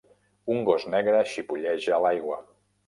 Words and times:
Un 0.53 0.63
gos 0.69 0.87
negre 0.95 1.21
xipolleja 1.35 1.97
a 2.01 2.05
l'aigua. 2.07 2.45